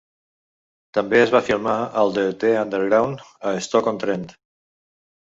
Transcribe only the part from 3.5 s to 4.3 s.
Stoke on Trent